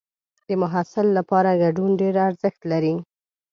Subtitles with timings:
[0.47, 2.95] د محصل لپاره ګډون ډېر ارزښت لري.